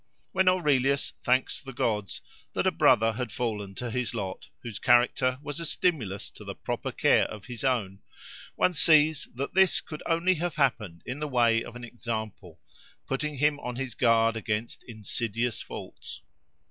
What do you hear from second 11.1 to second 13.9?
the way of an example, putting him on